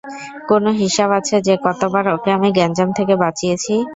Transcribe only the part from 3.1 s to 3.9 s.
বাঁচিয়েছি?